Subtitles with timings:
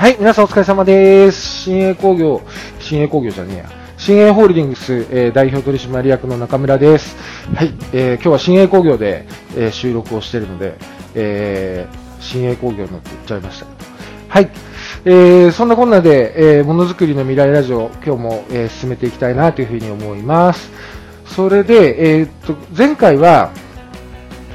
[0.00, 1.64] はい、皆さんお疲れ様です。
[1.64, 2.40] 新栄工業、
[2.78, 3.70] 新栄工業じゃねえや。
[3.98, 7.18] 新栄ホールディングス、えー代表取締役の中村です。
[7.54, 9.26] はい、えー今日は新栄工業で、
[9.58, 10.72] えー収録をしているので、
[11.14, 13.66] えー新栄工業のって言っちゃいました。
[14.28, 14.50] はい、
[15.04, 20.70] えーそんなこんなで、えーものづくりの未来ラジオ、今日も、えー進めていきたいなというふうに思います。
[21.26, 23.50] それで、えーっと、前回は、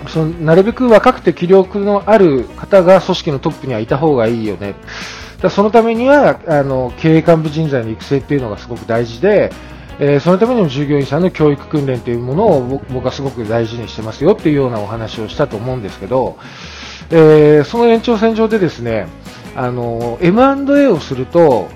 [0.07, 4.73] そのなるべく若くて気力のある方が組織のトップにはいた方がいいよね。
[5.45, 9.51] だそのためにはあの経営幹部人材の育成っていうのがすごく大事で、
[9.99, 16.37] えーそのためにも従業員さんの教育訓練というものを僕はすごく大事にしてますよっていうようなお話をしたと思うんですけど、
[17.11, 19.07] えーその延長線上でですね、
[19.55, 21.69] あの M&A をすると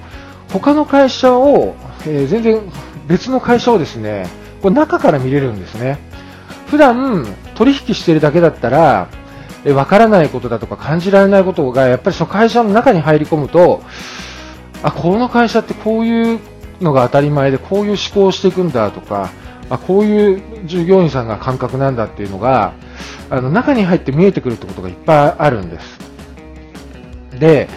[0.52, 2.62] 他の会社を、えー全然
[3.08, 4.28] 別の会社をですね、
[4.62, 5.98] これ中から見れるんですね。
[6.68, 9.10] 普段取引してるだけだったら、
[9.66, 13.82] わからないことだとか感じられないことが、やっぱりその会社の中に入り込むと、
[14.84, 16.40] あ、この会社ってこういう
[16.82, 19.30] のが当たり前で、こういう思考をしていくんだとか、
[19.70, 22.74] あ、こういう従業員さんが感覚なんだっていうのが、
[23.30, 26.00] あの、中に入って見えてくるってことがいっぱいあるんです。
[27.38, 27.70] で、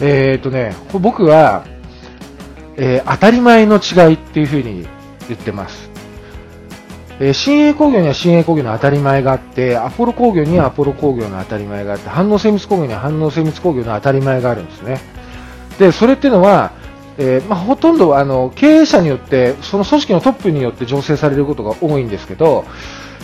[0.00, 1.64] えっ、とね、僕は、
[2.76, 4.86] えー当たり前の違いっていうふうに
[5.28, 5.89] 言ってます。
[7.20, 15.00] えー新鋭工業には新鋭工業の当たり前があって、アポロ工業にはアポロ工業の当たり前があって、反応精密工業には反応精密工業の当たり前があるんですね。
[15.78, 16.72] で、それっていうのは、
[17.18, 22.64] えーまあ、ほとんどあの経営者によって、その組織のトップによって醸成されることが多いんですけど、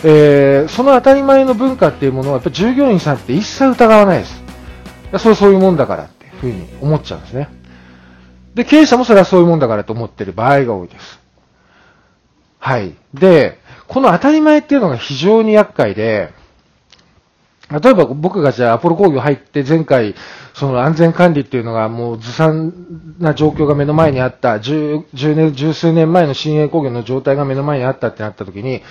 [0.03, 4.43] えーその当たり前の文化っていうものは、やっぱ従業員さんって一切疑わないです。
[5.17, 7.49] そうそういうもんだからっていうふうに思っちゃうんですね。
[8.53, 11.19] で、経営者もそれはそういうもんだからと思ってる場合が多いです。
[12.59, 12.93] はい。
[13.13, 16.33] で、この当たり前っていうのが非常に厄介で、
[17.69, 20.15] 例えば僕がじゃあアポロ工業入って前回
[20.53, 28.81] その安全管理っていうのがもうずさんな状況が目の前にあった、十十年、十数年前の新鋭工業の状態が目の前にあったってなった時に、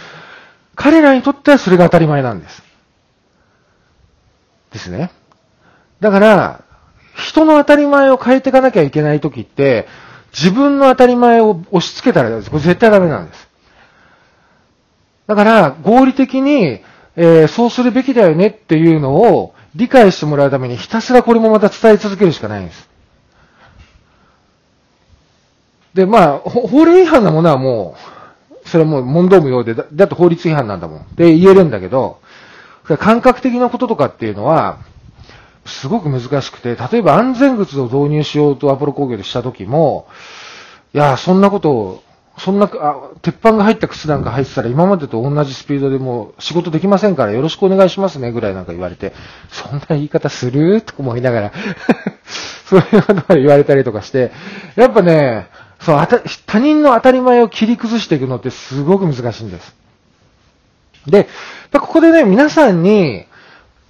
[0.75, 2.63] 彼らにとってはそれが当たり前なんです。
[4.73, 5.11] ですね。
[6.01, 6.65] だから、
[7.17, 9.89] 人の当たり前を変えていかなきゃいけない時って、
[10.33, 13.46] 自分の当たり前を押し付けたらこれ絶対ダメなんです。
[15.27, 16.81] だから、合理的に、
[17.19, 22.89] えーそうするべきだよねっていうのを理解してもらうためにひたすらこれもまた伝え続けるしかないんです。
[25.95, 27.95] で、まあ、法令違反なものはも
[28.65, 31.07] う、それはもう問答無用で、だだって法律違反なんだもん。
[31.17, 32.21] で、言えるんだけど、
[32.99, 34.79] 感覚的なこととかっていうのは、
[35.65, 40.07] すごく難しくて、例えば安全靴を導入しようとアポロ工業でした時も、
[40.95, 42.03] いや、そんなことを、
[42.39, 49.13] そんな、あ、鉄板が入った靴なんか入ってたら今までと同じスピードでもう仕事できませんからよろしくお願いしますねぐらいなんか言われて、
[49.51, 51.53] そんな言い方するとか思いながら、
[52.67, 54.33] そういうことを言われたりとかして、
[54.75, 55.49] やっぱね、
[55.81, 56.09] そう、
[56.47, 59.75] 他人の当たり前を切り崩していくのってすごく難しいんです。
[61.07, 61.29] で、
[61.73, 63.27] ここでね、皆さんに、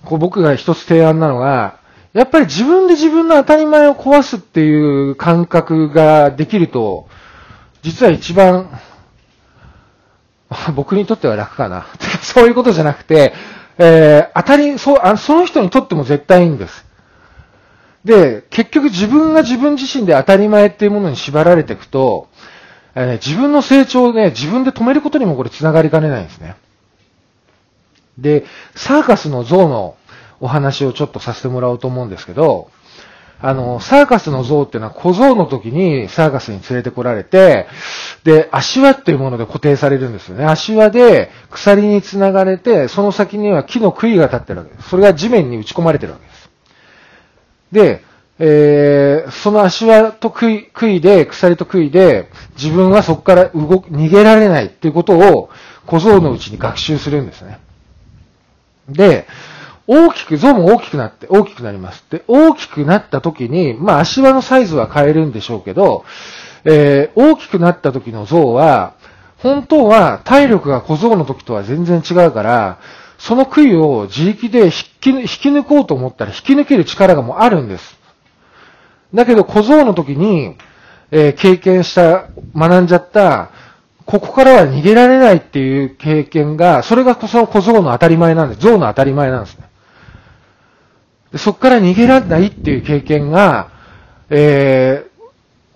[0.04, 1.78] こう僕が一つ提案なのが、
[2.12, 7.08] やっぱり自分で自分の当たり前を壊すっていう感覚ができると、
[7.82, 8.69] 実は一番、
[10.75, 11.87] 僕にとっては楽かな。
[12.22, 13.32] そういうことじゃなくて、
[13.78, 16.84] えー当たり、そう、あその人にとっても絶対いいんです。
[18.04, 22.28] で、結局自分が自分自身で当たり前っていうものに縛られていくと、
[22.94, 26.56] えー自分の成長をね、自分で止めることにもこれ繋がりかねないんですね。
[28.19, 28.44] で、
[28.75, 29.97] サーカスの象の
[30.41, 32.70] お話をちょっとさせてもらおうと思うんですけど、
[33.41, 37.66] あの、サーカスの象っていうのは小象の時にサーカスに連れてこられて、
[38.24, 40.47] で、足輪っていうもので固定されるんですよね。
[40.47, 44.88] 足輪で鎖につながれて、その先には木の杭が立ってるわけです。
[44.88, 46.50] それが地面に打ち込まれてるわけです。
[47.72, 48.02] で、
[48.38, 55.50] えー、その足輪と杭杭で、鎖と杭で、自分はそこから動く、逃げられないっていうことを
[55.86, 57.60] 小象のうちに学習するんですね。
[58.88, 59.26] で、
[59.88, 62.05] 大きく、象も大きくなって、大きくなります。
[62.11, 66.05] で、大きくなった時に、まあ足輪のサイズは変えるんでしょうけど、
[66.65, 68.94] えー大きくなった時の象は、
[69.38, 72.79] 本当は体力が小象の時とは全然違うから、
[73.19, 77.97] その杭を自力で引き引き抜こうと思ったら引き抜ける力がもうあるんです。
[79.15, 80.56] だけど小象の時に、
[81.12, 82.25] えー経験した、
[82.56, 83.50] 学んじゃった、
[84.05, 88.61] ここからは逃げられないっていう経験が、それがその小象の当たり前なんです。
[88.61, 89.65] 象の当たり前なんですね。
[91.37, 93.71] でそこから逃げられないっていう経験が、
[94.31, 95.17] えー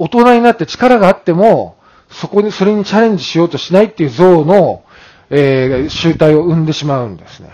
[0.03, 1.77] 大人になって力があっても、
[2.09, 4.83] そこに、それにチャレンジしようとしないっていう象の、
[5.29, 7.51] えー集体を生んでしまうんですね。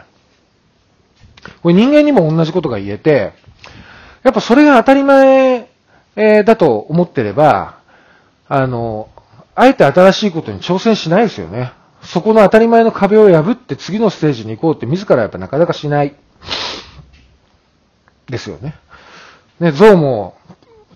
[1.61, 3.33] これ人間にも同じことが言えて、
[4.23, 5.69] やっぱそれが当たり前
[6.15, 7.79] えー、だと思ってれば、
[8.49, 9.09] あの、
[9.57, 11.73] あえて新しいことに挑戦しないですよね。
[12.03, 16.15] そこの当たり前の壁を破って次のステージに行こうって自らやっぱなかなかしない。
[18.29, 18.75] ですよね。
[19.61, 20.37] ね、象も、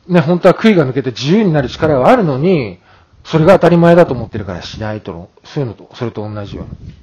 [0.06, 2.78] ね、本当は杭が抜けて自由になる力があるのに、
[3.24, 7.00] それが当たり前だと思ってるからしないとの、そういうのと、それと同じように。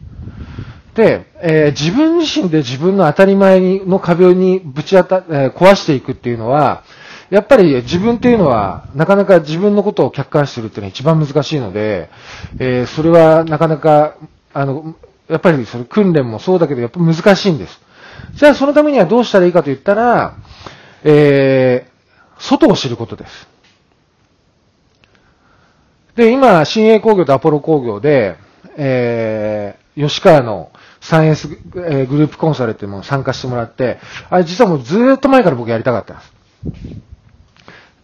[0.96, 6.84] で、えー、自分自身で自分の当たり前の壁にぶち当た、えー、壊していくっていうのは、
[7.30, 12.10] やっぱり自分っていうのは、なかなか自分のことを客観視するっていうのは一番難しいので、
[12.60, 14.16] えー、それはなかなか、
[14.54, 14.96] あの、
[15.30, 17.80] やっぱりそれ訓練もそうだけど、やっぱ難しいんです。
[18.34, 20.36] じゃあそのためにはどうしたらいいかと言ったら、
[21.04, 23.48] えー、外を知ることです。
[26.16, 28.38] で、今、新鋭工業とアポロ工業で、
[28.76, 34.00] えー、吉川のサイエンスグループコンサルっていうものを参加してもらって、
[34.30, 37.07] あれ実はもうずっと前から僕やりたかったんです。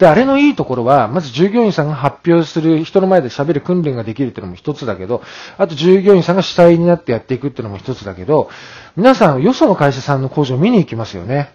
[0.03, 5.21] で、あれのいいところは、まず従業員さんが発表する、人の前で喋る訓練ができるっていうのも一つだけど、
[5.57, 8.49] あと従業員さんが主体になってやっていくっていうのも一つだけど、
[8.97, 11.53] 皆さん、よその会社さんの工場を見に行きますよね。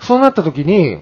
[0.00, 0.98] そうなった時に、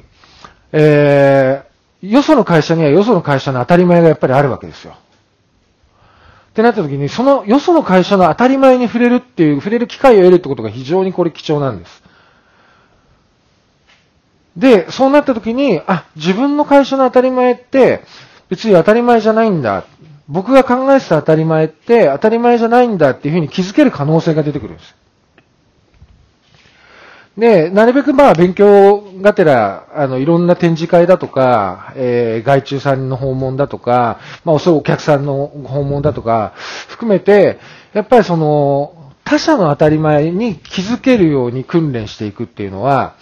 [0.70, 4.92] えー、よその会社にはよその会社の当たり前がやっぱりあるわけですよ。
[4.92, 12.04] ってなった時に、そのよその会社の当たり前に触れるっていう、触れる機会を得るってことが非常にこれ貴重なんです。
[14.58, 18.02] で、そうなった時に、あ、自分の会社の当たり前って
[18.50, 19.84] 別に当たり前じゃないんだ。
[20.28, 24.94] 僕が考えてた当たり前って当たり前じゃないんだっていうふうに気づける可能性が出てくるんです。
[27.38, 36.52] で、なるべくまあ勉強がてら、あの、いろんな展示会だとか、えー、外注さんの訪問だとか、まあ、そうお客さんの訪問だとか、
[36.88, 37.60] 含めて、
[37.92, 43.14] やっぱりその、他者の当たり前に気づけるように訓練していくっていうのは、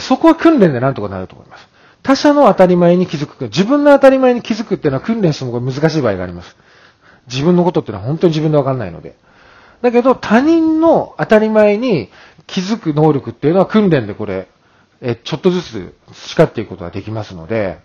[0.00, 1.68] そこは訓練でなんとかなると思います。
[2.02, 3.44] 他者の当たり前に気づく。
[3.44, 6.56] 自分の当たり前に気づくっていうのは訓練しても難しい場合があります。
[7.26, 9.16] 自分のことっていうのは本当に自分でわかんないので。
[9.82, 12.10] だけど他人の当たり前に
[12.46, 14.48] 気づく能力っていうのは訓練でこれ、
[15.00, 17.78] え、ちょっとずつ培っていくことができますので、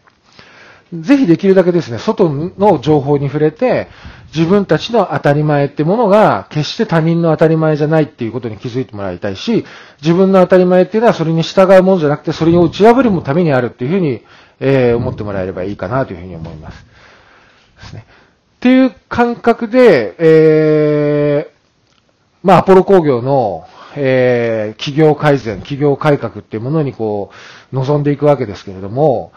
[0.94, 3.88] ぜひできるだけですね、外の情報に触れて、
[4.36, 9.66] 自分たちの当たり前ってものが、決して他人の当たり前じゃないっていうことに気づいてもらいたいし、
[10.02, 14.24] 自分の当たり前っていうのはそれに従うものじゃなくて、それを打ち破るためにあるっていうふうに、
[14.60, 16.86] えー、思ってもらえればいいかなというふうに思います。
[17.78, 18.06] ですね。
[18.58, 21.60] っていう感覚で、えー、
[22.44, 23.68] まあ、アポロ工業の、
[24.02, 27.32] えー、企業改善、企業改革っていうものにこ
[27.74, 29.34] う、望んでいくわけですけれども、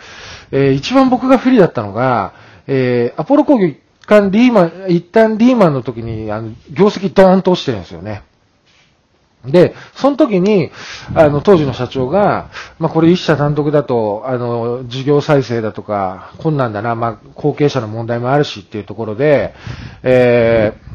[0.52, 2.32] えー、一番僕が不利だったのが、
[2.68, 8.22] えー、アポロ工業一旦リーマン、一旦リーマンの時に、あの、業績ドーンと落ちてるんですよね。
[9.44, 10.70] で、その時に、
[11.14, 19.52] あの、当時の社長が、まあ、これ一社単独だと、あの、事業再生だとか、困難だな、まあ、後継者の問題もあるしっていうところで、
[20.04, 20.91] えー、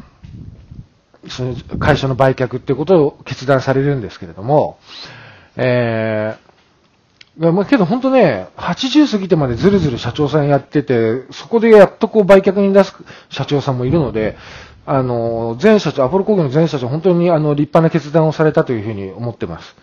[1.30, 4.78] その会社の売却っていうことを決断されるんですけれども、
[5.56, 12.94] えー、まあ、けど本当ね、80過ぎてまでずるずる社長さんやってて、そこでやっとこう売却に出す
[13.30, 14.36] 社長さんもいるので、
[14.86, 19.76] あの、前社長、アポロ工業の前社長、本当にあの、立派な決断をされたというふうに思ってます。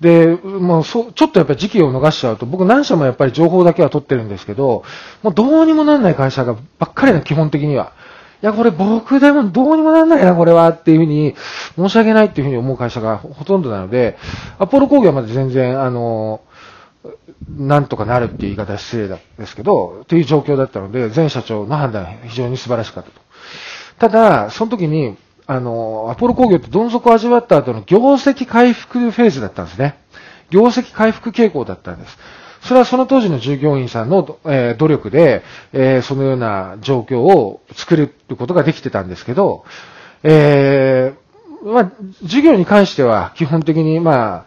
[0.00, 4.84] で、もうそ、ちょっとやっぱり時期を逃しちゃうと、僕何社もやっぱり情報だけは取ってるんですけど、
[5.22, 7.92] もうどうにもなんない会社がばっかりな、基本的には。
[8.40, 11.34] いや、これ僕でもどうにもなんないな、これは、っていうふうに、
[11.76, 14.16] 申し訳ないっていうふうに思う会社がほとんどなので、
[14.58, 16.40] アポロ工業はまだ全然、あの、
[17.56, 23.20] なんとかなるっていう言い方は失礼ですけど、という状況だったので、前社長の判断非常に素晴らしかったと。
[23.98, 25.16] ただ、その時に、
[25.46, 29.98] あの、アポロ工業ってどん底を味わった後の業績回復フェーズだったんですね。
[30.50, 32.18] 業績回復傾向だったんです。
[32.62, 39.64] それはその当時の従業員さんの、え、努力で、え、そのような状況を作ることができてたんですけど、
[40.22, 44.46] えー、まあ、授業に関しては基本的に、ま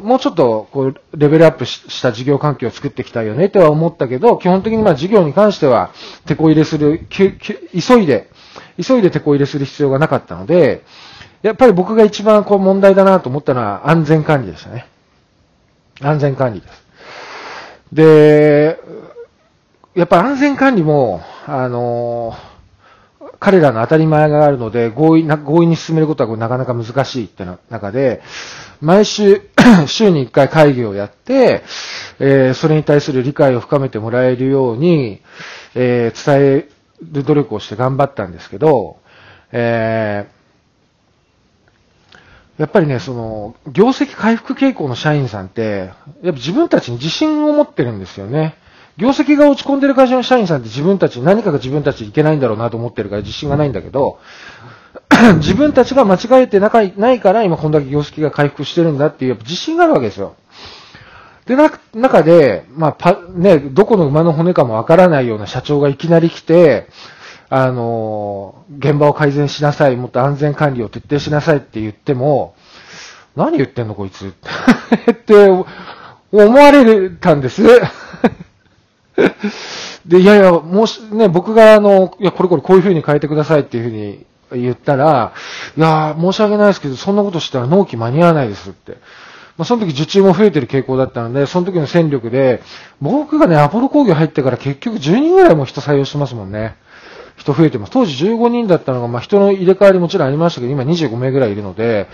[0.00, 5.92] もうちょっとこうレベルアップした事業環境を作っていきたいよねとは思ったけど、基本的にまあ事業に関しては
[6.26, 7.28] 手こ入れする、急
[7.98, 8.28] いで、
[8.82, 10.84] 急いで手こ入れする必要がなかったので、
[11.42, 14.86] やっぱり僕が一番こう問題だなと思ったのは安全管理でしたね。
[16.00, 16.87] 安全管理です。
[17.92, 18.78] で、
[19.94, 22.34] やっぱ安全管理も、あの
[23.40, 28.20] 彼らの当たり前があるので、合意な、合意に進めることはなかなか難しいってな中で、
[28.80, 29.42] 毎週、
[29.86, 31.62] 週に1回会議をやって、
[32.18, 35.22] えー、それに対する理解を深めてもらえるように、
[35.74, 36.68] えー、伝え
[37.12, 38.96] る努力をして頑張ったんですけど、
[39.52, 40.26] え
[42.58, 48.56] やっぱりね、その、業績回復傾向の社員さんって、やっぱ自分たちに自信を持ってるんですよね。
[48.96, 54.18] 業績が落ち込んでる会社の社員さんって自分たち、何かが自分たちいけないんだろうなと思ってるから自信がないんだけど、
[55.38, 60.34] 自分たちが間違えてないから今こんだけ業績が回復してるんだっていうやっぱ自信があるわけですよ。
[61.46, 66.88] で、な、中で、まあ、ね、どこの馬の骨かもわからないような社長がいきなり来て、
[67.50, 72.54] あの、現場を改善しなさい、もっと安全管理を徹底しなさいって言っても、
[73.36, 74.26] 何言ってんのこいつ？
[75.10, 75.64] って思
[76.32, 77.62] われたんです。
[80.06, 85.32] で、いやいや、もし、ね、僕があの、いや、これこれこういう風に変えてくださいっていう風に言ったら、
[85.76, 88.98] いや、申し訳ないですけど、そんなことしたら納期間に合わないですって。
[89.56, 92.62] まあ、その時受注も増えてる傾向だったので、その時の戦力で、
[93.00, 96.76] 僕がね、アポロ工業入ってから結局10人ぐらいも人採用してますもんね。
[97.38, 97.92] 人増えてます。
[97.92, 102.08] 当時15人だったのが、まあ、人の入れ替わりもちろんありましたけど、今25名ぐらいいるので、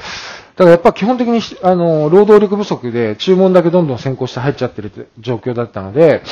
[0.57, 6.23] だからやっぱ基本的に、あの、労働力不足で注文だけどんどん先行して入っちゃってる状況だったので、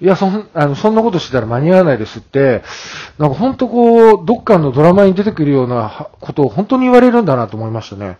[0.00, 2.62] いや、そん、あの、そんなことしてたら間に合わないですって、
[3.18, 8.18] なんか本当こう、どっかのドラマに出てくるようなことを本当に言われるんだなと思いましたね。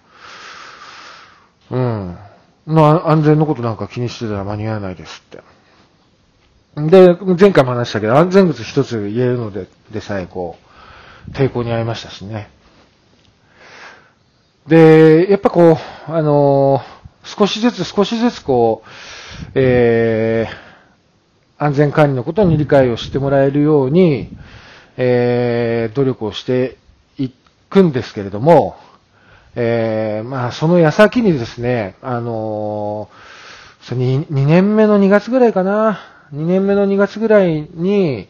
[1.71, 2.17] うん。
[2.67, 5.41] の安全のことなんか気にしてたら間に合わないですって。
[6.89, 10.57] で、前回も話したけど、安全靴一つ言えるので、でさえこ
[11.29, 12.51] う、抵抗に遭いましたしね。
[14.67, 18.89] で、やっぱこう、あのー、少しずつ少しずつこう、
[19.55, 24.31] えー、安全管理のことに理解をしてもらえるように、
[24.97, 26.77] えー、努力をして
[27.19, 27.31] い
[27.69, 28.77] くんですけれども、
[29.57, 35.99] えー、まあ、その矢先にですね、あのー、2, 2年目の2月ぐらいかな、
[36.35, 38.29] 2年目の2月ぐらいに、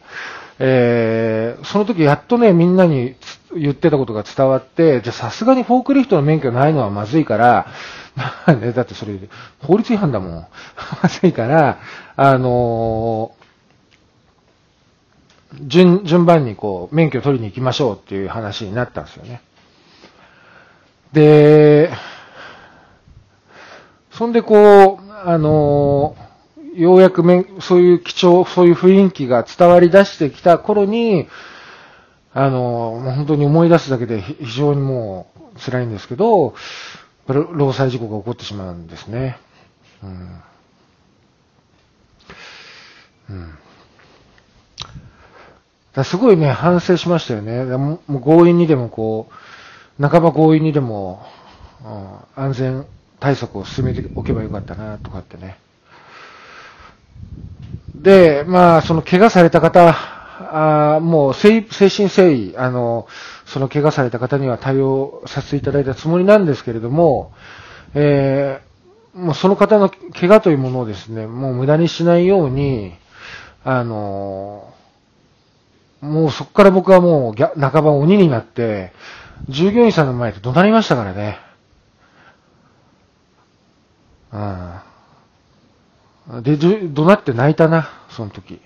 [0.59, 3.15] えー、その時やっとね、みんなに
[3.55, 7.67] 言ってたことが伝わって、じゃあさすがにフォークリフトの免許ないのはまずいから、
[8.59, 9.17] ね、だってそれ、
[9.61, 10.31] 法律違反だもん。
[11.01, 11.79] まずいから、
[12.15, 19.41] あのー、順、順番にこう、免許取りに行きましょうっていう話になったんですよね。
[21.13, 21.91] で、
[24.11, 26.15] そんでこう、あの
[26.73, 31.27] ようやくめそういう基調、そういう雰囲気が伝わり出してきた頃に、
[32.33, 36.53] あの本当に思い出すだけで非常にもう辛いんですけど、
[37.27, 39.37] 労災事故が起こってしまうんですね。
[40.03, 40.41] うん。
[43.29, 43.57] うん。
[45.93, 47.65] だすごいね、反省しましたよね。
[47.65, 49.29] もう強引にでもこ
[49.99, 51.25] う、半ば強引にでも、
[51.83, 52.85] うん、安全
[53.19, 55.57] 対策を進めておけばよかったな、とかってね。
[58.01, 59.95] で、まあ、その怪我された方、
[60.39, 63.07] あもう精神誠意、あの、
[63.45, 67.31] その怪我された方には対応させていただいたつもりなんですけれども、
[67.93, 72.93] えー、もうその方の怪我というものをですね、もう無駄にしないように、
[73.63, 74.73] あの、
[76.01, 78.93] もうそこから僕はもう半ば鬼になって、
[79.47, 81.39] 従業員さんの前で怒鳴りましたからね。
[84.33, 84.90] うん。
[86.41, 88.59] で、怒鳴って泣いたな、その時。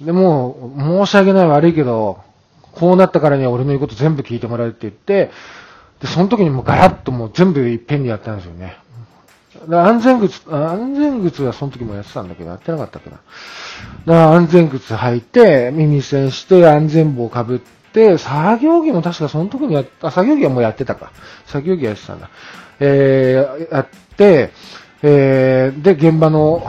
[0.00, 2.20] で、もう、申し訳ない悪いけど、
[2.72, 5.30] こうなったからには俺の言うこと全部聞いてもらうって言って、
[6.00, 8.76] で、その時にもうガラッともう全部いっぺんにやったんですよね。
[9.68, 13.16] 安全靴、安全靴はその時もやってたんだけど、やってなかったっけな。
[13.16, 13.22] だか
[14.06, 17.60] ら安全靴履いて、耳栓して安全帽かぶっ、
[18.18, 21.12] 作業着も確かその時にやあ、作業着はもうやってたか。
[21.46, 22.30] 作業着やってたんだ。
[22.80, 23.86] えー、やっ
[24.16, 24.50] て、
[25.02, 26.62] えー、で、現場の、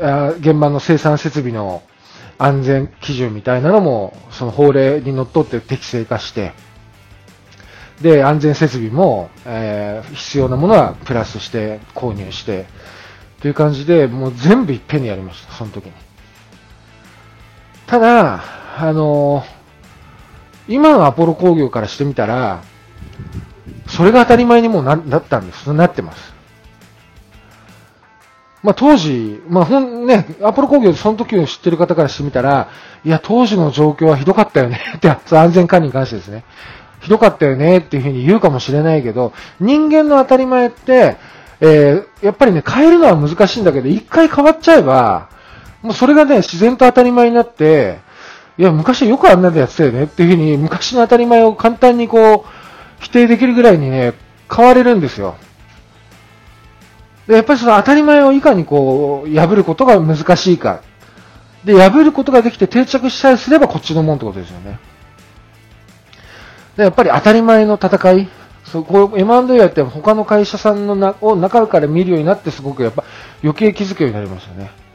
[0.00, 1.82] あ現場の生産設備の
[2.38, 6.52] 安全基準みたいなのも、その法令にのっとって適正化して、
[8.00, 12.66] で、安全設備も、えー、必要なものはプラスして購入して、
[13.40, 15.92] という感じで、もう全部いっぺんにやりました、その時に。
[17.86, 18.42] ただ、
[18.78, 19.55] あのー
[20.68, 22.62] 今のアポロ工業からしてみたら、
[23.88, 25.72] それが当たり前にもうななったんです。
[25.72, 26.34] なってます。
[28.62, 32.68] まあ当時、まあほんね、アポロ工業その時を知ってる方からしてみたら、
[33.04, 36.44] いや当時の状況はひどかったよね って、安全管理に関してですね。
[37.00, 41.16] ひどかったよねっていうふうに言うかもしれないけど、人間の当たり前って、
[41.60, 45.28] えー、やっぱりね、変えるのは難しいんだけど、一回変わっちゃえば、
[45.82, 48.00] もうそれがね、自然と当たり前になって、
[48.58, 52.50] いや、昔よくあんなでやってたよねっていうふうに、昔の当たり前を簡単にこう、
[53.00, 54.14] 否定できるぐらいにね、
[54.54, 55.36] 変われるんですよ。
[57.26, 60.80] で、やっぱりその当たり前をいかにこう、破ることが難しいか。
[61.64, 64.78] で、破ることができて定着しさえすればこっちのもんってことですよね。
[66.76, 68.28] で、やっぱり当たり前の戦い、
[68.64, 73.04] そうこう M&A やって他の会社さんのなを中から見るようになってすごくやっぱ
[73.42, 74.85] 余計気づくようになりましたね。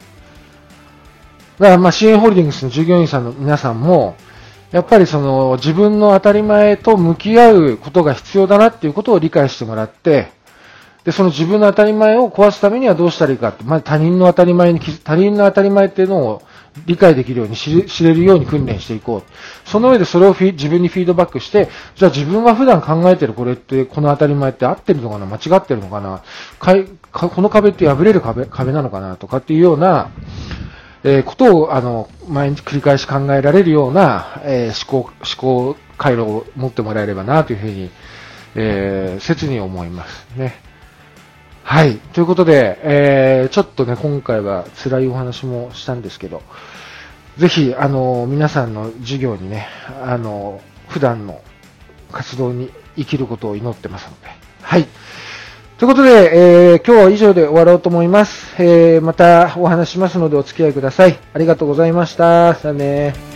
[1.61, 4.15] だからまあ CN ホールディングスの従業員さんの皆さんも、
[4.71, 10.31] やっぱりその自分の当たり前と向き合うことが必要だなっていうことを理解してもらって、
[11.03, 16.41] で、その自分の当たり前を壊すためにはどうしたらいいかって、まあ他人の当たり前に、他人の当たり前っていうのを
[16.87, 19.69] 理解できるように知れるように訓練していこう。
[19.69, 26.23] その上でそれを自分にフィードバックして、じゃあ自分が普段考えてるこれって、この当たり前って合ってるのかな間違ってるのかな
[27.11, 30.09] この壁って破れる壁壁なのかなとかっていうような、
[31.03, 37.91] え、ことを、あの、毎日繰り返し考えられるような、え、思考、思考回路を持ってもらえればなというふうに、
[38.55, 40.55] えー、切に思いますね。
[41.63, 41.97] はい。
[41.97, 46.41] ということで、えー、ちょっとね、今回は辛いお話もしたんですけど、
[47.37, 49.67] ぜひ、あの、皆さんの授業にね、
[50.03, 51.41] あの、普段の
[52.11, 54.27] 活動に生きることを祈ってますので、
[54.61, 54.87] はい。
[55.81, 58.53] ということで、えー、今日は以上で終わろうと思います。
[58.61, 61.17] えー、またお話しますのでお付き合いください。
[61.33, 62.53] ありがとうございました。
[62.53, 63.30] さあね